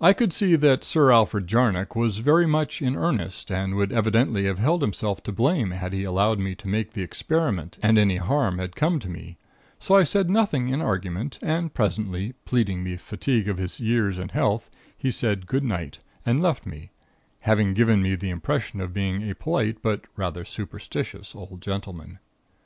"I 0.00 0.14
could 0.14 0.32
see 0.32 0.56
that 0.56 0.82
Sir 0.84 1.12
Alfred 1.12 1.46
Jarnock 1.46 1.94
was 1.94 2.20
very 2.20 2.46
much 2.46 2.80
in 2.80 2.96
earnest, 2.96 3.50
and 3.50 3.74
would 3.74 3.92
evidently 3.92 4.46
have 4.46 4.58
held 4.58 4.80
himself 4.80 5.22
to 5.24 5.32
blame 5.32 5.72
had 5.72 5.92
he 5.92 6.02
allowed 6.02 6.38
me 6.38 6.54
to 6.54 6.66
make 6.66 6.92
the 6.92 7.02
experiment 7.02 7.76
and 7.82 7.98
any 7.98 8.16
harm 8.16 8.58
come 8.74 8.98
to 9.00 9.10
me; 9.10 9.36
so 9.78 9.96
I 9.96 10.02
said 10.02 10.30
nothing 10.30 10.70
in 10.70 10.80
argument; 10.80 11.38
and 11.42 11.74
presently, 11.74 12.32
pleading 12.46 12.84
the 12.84 12.96
fatigue 12.96 13.48
of 13.48 13.58
his 13.58 13.80
years 13.80 14.16
and 14.16 14.30
health, 14.30 14.70
he 14.96 15.10
said 15.10 15.46
goodnight, 15.46 15.98
and 16.24 16.40
left 16.40 16.64
me; 16.64 16.90
having 17.40 17.74
given 17.74 18.00
me 18.00 18.14
the 18.14 18.30
impression 18.30 18.80
of 18.80 18.94
being 18.94 19.28
a 19.30 19.34
polite 19.34 19.82
but 19.82 20.06
rather 20.16 20.42
superstitious, 20.46 21.34
old 21.34 21.60
gentleman. 21.60 22.18